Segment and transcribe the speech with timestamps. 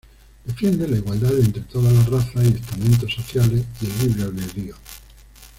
[0.43, 4.75] Defiende la igualdad entre todas las razas y estamentos sociales y el libre albedrío.